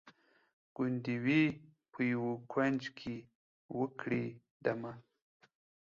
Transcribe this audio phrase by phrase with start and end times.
[0.75, 1.43] ګوندي وي
[1.91, 3.15] په یوه کونج کي
[3.79, 4.25] وکړي
[4.63, 4.93] دمه